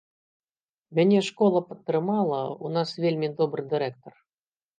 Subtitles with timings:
[0.99, 4.13] Мяне школа падтрымала, у нас вельмі добры дырэктар.